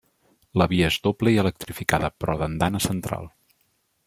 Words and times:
La 0.61 0.65
via 0.71 0.87
és 0.93 0.97
doble 1.07 1.33
i 1.35 1.39
electrificada, 1.43 2.11
però 2.25 2.39
d'andana 2.43 2.83
central. 2.91 3.31